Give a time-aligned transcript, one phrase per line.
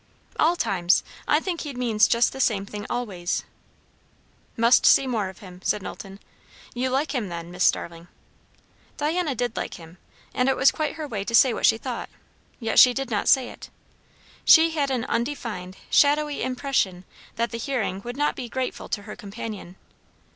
[0.39, 1.03] "All times.
[1.27, 3.43] I think he means just the same thing always."
[4.57, 6.19] "Must see more of him," said Knowlton.
[6.73, 8.07] "You like him, then, Miss Starling?"
[8.97, 9.99] Diana did like him,
[10.33, 12.09] and it was quite her way to say what she thought;
[12.59, 13.69] yet she did not say it.
[14.43, 17.03] She had an undefined, shadowy impression
[17.35, 19.75] that the hearing would not be grateful to her companion.